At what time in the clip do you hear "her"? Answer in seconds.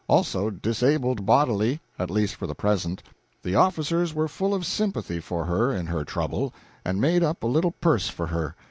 5.45-5.71, 5.85-6.03, 8.25-8.55